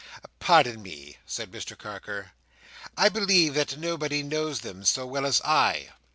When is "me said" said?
0.81-1.51